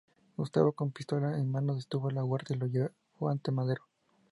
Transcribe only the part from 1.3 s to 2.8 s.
en mano detuvo a Huerta y lo